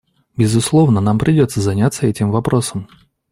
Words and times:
Безусловно, 0.35 0.99
нам 0.99 1.19
придется 1.19 1.61
заняться 1.61 2.07
этим 2.07 2.31
вопросом. 2.31 2.87